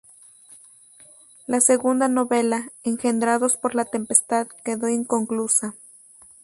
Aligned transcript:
Su 1.45 1.61
segunda 1.61 2.07
novela, 2.07 2.71
"Engendrados 2.83 3.55
por 3.55 3.75
la 3.75 3.85
tempestad", 3.85 4.47
quedó 4.65 4.89
inconclusa. 4.89 5.75